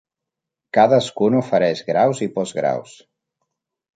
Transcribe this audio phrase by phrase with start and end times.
[0.77, 2.95] Cadascun ofereix graus i postgraus.